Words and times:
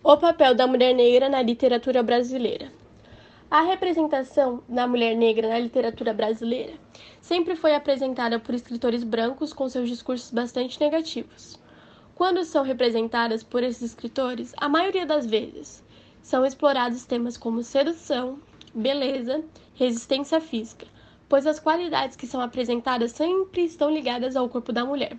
O 0.00 0.16
papel 0.16 0.54
da 0.54 0.64
mulher 0.64 0.94
negra 0.94 1.28
na 1.28 1.42
literatura 1.42 2.04
brasileira. 2.04 2.70
A 3.50 3.62
representação 3.62 4.62
da 4.68 4.86
mulher 4.86 5.16
negra 5.16 5.48
na 5.48 5.58
literatura 5.58 6.14
brasileira 6.14 6.74
sempre 7.20 7.56
foi 7.56 7.74
apresentada 7.74 8.38
por 8.38 8.54
escritores 8.54 9.02
brancos 9.02 9.52
com 9.52 9.68
seus 9.68 9.88
discursos 9.88 10.30
bastante 10.30 10.80
negativos. 10.80 11.58
Quando 12.14 12.44
são 12.44 12.62
representadas 12.62 13.42
por 13.42 13.64
esses 13.64 13.82
escritores, 13.82 14.54
a 14.56 14.68
maioria 14.68 15.04
das 15.04 15.26
vezes 15.26 15.82
são 16.22 16.46
explorados 16.46 17.04
temas 17.04 17.36
como 17.36 17.64
sedução, 17.64 18.38
beleza, 18.72 19.42
resistência 19.74 20.40
física, 20.40 20.86
pois 21.28 21.44
as 21.44 21.58
qualidades 21.58 22.16
que 22.16 22.26
são 22.26 22.40
apresentadas 22.40 23.10
sempre 23.10 23.64
estão 23.64 23.90
ligadas 23.90 24.36
ao 24.36 24.48
corpo 24.48 24.72
da 24.72 24.84
mulher. 24.84 25.18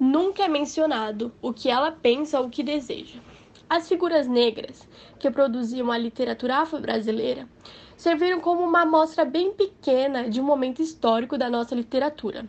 Nunca 0.00 0.44
é 0.44 0.48
mencionado 0.48 1.30
o 1.42 1.52
que 1.52 1.68
ela 1.68 1.92
pensa 1.92 2.40
ou 2.40 2.46
o 2.46 2.50
que 2.50 2.62
deseja. 2.62 3.20
As 3.68 3.88
figuras 3.88 4.28
negras 4.28 4.86
que 5.18 5.30
produziam 5.30 5.90
a 5.90 5.96
literatura 5.96 6.56
afro-brasileira 6.58 7.48
serviram 7.96 8.40
como 8.40 8.62
uma 8.62 8.82
amostra 8.82 9.24
bem 9.24 9.52
pequena 9.52 10.28
de 10.28 10.40
um 10.40 10.44
momento 10.44 10.82
histórico 10.82 11.38
da 11.38 11.48
nossa 11.48 11.74
literatura, 11.74 12.46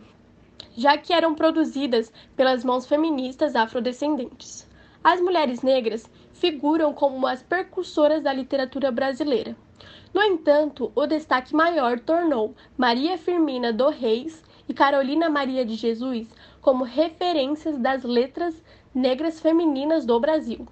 já 0.76 0.98
que 0.98 1.14
eram 1.14 1.34
produzidas 1.34 2.12
pelas 2.36 2.62
mãos 2.62 2.86
feministas 2.86 3.56
afrodescendentes. 3.56 4.68
As 5.02 5.20
mulheres 5.20 5.62
negras 5.62 6.10
figuram 6.34 6.92
como 6.92 7.26
as 7.26 7.42
percursoras 7.42 8.22
da 8.22 8.32
literatura 8.32 8.90
brasileira. 8.90 9.56
No 10.12 10.22
entanto, 10.22 10.92
o 10.94 11.06
destaque 11.06 11.54
maior 11.54 11.98
tornou 11.98 12.54
Maria 12.76 13.16
Firmina 13.16 13.72
do 13.72 13.88
Reis 13.88 14.42
e 14.68 14.74
Carolina 14.74 15.30
Maria 15.30 15.64
de 15.64 15.76
Jesus 15.76 16.28
como 16.60 16.84
referências 16.84 17.78
das 17.78 18.02
letras 18.02 18.62
negras 18.94 19.40
femininas 19.40 20.04
do 20.04 20.18
Brasil. 20.18 20.66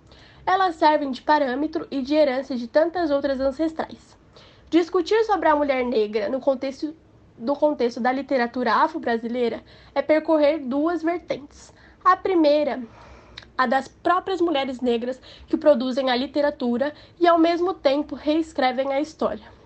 Elas 0.47 0.77
servem 0.77 1.11
de 1.11 1.23
parâmetro 1.23 1.87
e 1.91 2.03
de 2.03 2.15
herança 2.15 2.55
de 2.55 2.69
tantas 2.69 3.11
outras 3.11 3.41
ancestrais. 3.41 4.17
Discutir 4.69 5.25
sobre 5.25 5.49
a 5.49 5.57
mulher 5.57 5.85
negra 5.85 6.29
no 6.29 6.41
contexto 6.41 6.95
do 7.37 7.57
contexto 7.57 8.01
da 8.01 8.13
literatura 8.13 8.75
afro-brasileira 8.75 9.63
é 9.95 10.03
percorrer 10.03 10.59
duas 10.59 11.03
vertentes. 11.03 11.73
A 12.05 12.17
primeira, 12.17 12.83
a 13.57 13.67
das 13.67 13.89
próprias 13.89 14.41
mulheres 14.41 14.81
negras 14.81 15.21
que 15.47 15.57
produzem 15.57 16.11
a 16.11 16.17
literatura 16.17 16.93
e 17.19 17.27
ao 17.27 17.39
mesmo 17.39 17.75
tempo 17.75 18.15
reescrevem 18.15 18.93
a 18.93 19.01
história 19.01 19.64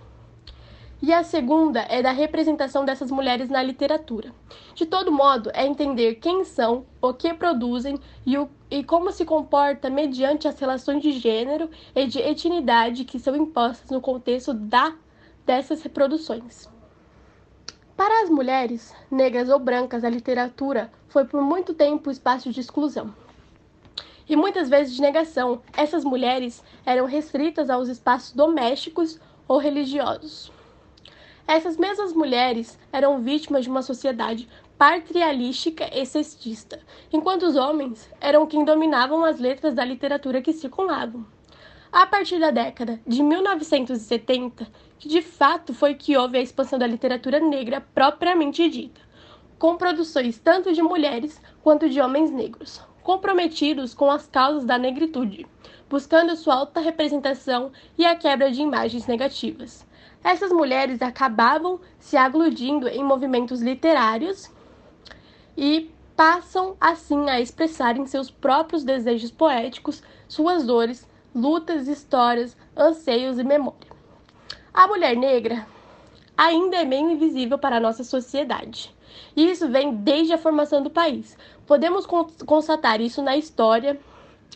e 1.01 1.13
a 1.13 1.23
segunda 1.23 1.81
é 1.89 2.03
da 2.03 2.11
representação 2.11 2.85
dessas 2.85 3.11
mulheres 3.11 3.49
na 3.49 3.63
literatura. 3.63 4.33
De 4.75 4.85
todo 4.85 5.13
modo, 5.13 5.51
é 5.55 5.65
entender 5.65 6.17
quem 6.17 6.45
são, 6.45 6.85
o 7.01 7.15
que 7.15 7.33
produzem 7.33 7.99
e, 8.27 8.37
o, 8.37 8.49
e 8.71 8.83
como 8.83 9.13
se 9.13 9.25
comporta 9.25 9.89
mediante 9.89 10.49
as 10.49 10.59
relações 10.59 11.03
de 11.03 11.13
gênero 11.13 11.71
e 11.95 12.07
de 12.07 12.19
etnidade 12.19 13.05
que 13.05 13.19
são 13.19 13.37
impostas 13.37 13.91
no 13.91 14.01
contexto 14.01 14.53
da, 14.53 14.95
dessas 15.47 15.83
reproduções. 15.83 16.69
Para 17.97 18.23
as 18.23 18.31
mulheres, 18.31 18.95
negras 19.11 19.49
ou 19.49 19.59
brancas, 19.59 20.05
a 20.05 20.11
literatura 20.11 20.91
foi 21.09 21.25
por 21.25 21.41
muito 21.41 21.75
tempo 21.75 22.11
espaço 22.11 22.53
de 22.53 22.61
exclusão. 22.61 23.15
E 24.29 24.37
muitas 24.37 24.69
vezes 24.69 24.95
de 24.95 25.01
negação, 25.01 25.63
essas 25.77 26.05
mulheres 26.05 26.63
eram 26.85 27.07
restritas 27.07 27.71
aos 27.71 27.89
espaços 27.89 28.33
domésticos 28.33 29.19
ou 29.49 29.59
religiosos. 29.59 30.53
Essas 31.49 31.79
mesmas 31.79 32.13
mulheres 32.13 32.79
eram 32.93 33.23
vítimas 33.23 33.65
de 33.65 33.71
uma 33.71 33.81
sociedade 33.81 34.47
patrialística 34.77 35.89
e 35.99 36.05
sexista, 36.05 36.79
enquanto 37.11 37.45
os 37.45 37.57
homens 37.57 38.07
eram 38.21 38.47
quem 38.47 38.67
dominavam 38.67 39.25
as 39.25 39.41
letras 39.41 39.73
da 39.73 39.83
literatura 39.83 40.43
que 40.43 40.53
circulavam. 40.53 41.27
A 41.91 42.07
partir 42.07 42.39
da 42.39 42.51
década 42.51 43.01
de 43.07 43.23
1970, 43.23 44.67
que 44.99 45.09
de 45.09 45.23
fato 45.23 45.73
foi 45.73 45.95
que 45.95 46.19
houve 46.19 46.37
a 46.37 46.43
expansão 46.43 46.79
da 46.79 46.87
literatura 46.87 47.41
negra 47.41 47.81
propriamente 47.95 48.69
dita, 48.69 49.01
com 49.58 49.79
produções 49.79 50.39
tanto 50.39 50.70
de 50.75 50.83
mulheres 50.83 51.41
quanto 51.63 51.89
de 51.89 51.98
homens 51.98 52.31
negros, 52.31 52.83
comprometidos 53.03 53.95
com 53.95 54.11
as 54.11 54.27
causas 54.27 54.67
da 54.67 54.77
negritude, 54.77 55.47
buscando 55.89 56.37
sua 56.37 56.57
alta 56.57 56.79
representação 56.79 57.73
e 57.97 58.05
a 58.05 58.14
quebra 58.14 58.51
de 58.51 58.61
imagens 58.61 59.07
negativas. 59.07 59.88
Essas 60.23 60.52
mulheres 60.52 61.01
acabavam 61.01 61.80
se 61.98 62.17
agludindo 62.17 62.89
em 62.89 63.05
movimentos 63.05 63.61
literários 63.61 64.51
e 65.56 65.90
passam 66.17 66.77
assim 66.80 67.30
a 67.30 67.40
expressarem 67.40 68.06
seus 68.06 68.30
próprios 68.30 68.84
desejos 68.84 69.30
poéticos, 69.30 70.02
suas 70.27 70.64
dores, 70.64 71.08
lutas, 71.34 71.86
histórias, 71.86 72.57
anseios 72.77 73.39
e 73.39 73.45
memória. 73.45 73.89
A 74.74 74.86
mulher 74.86 75.17
negra 75.17 75.67
ainda 76.36 76.77
é 76.77 76.84
meio 76.84 77.11
invisível 77.11 77.58
para 77.58 77.77
a 77.77 77.80
nossa 77.80 78.05
sociedade. 78.05 78.95
E 79.34 79.51
isso 79.51 79.68
vem 79.68 79.95
desde 79.95 80.33
a 80.33 80.39
formação 80.39 80.83
do 80.83 80.90
país. 80.90 81.36
Podemos 81.67 82.07
constatar 82.07 83.01
isso 83.01 83.23
na 83.23 83.36
história 83.36 83.98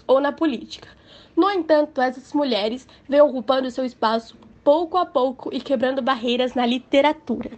ou 0.06 0.20
na 0.20 0.32
política. 0.32 0.88
No 1.36 1.50
entanto, 1.50 2.00
essas 2.00 2.32
mulheres 2.32 2.86
vêm 3.08 3.20
ocupando 3.20 3.70
seu 3.70 3.84
espaço 3.84 4.36
pouco 4.64 4.96
a 4.96 5.06
pouco 5.06 5.50
e 5.52 5.60
quebrando 5.60 6.02
barreiras 6.02 6.54
na 6.54 6.64
literatura. 6.64 7.50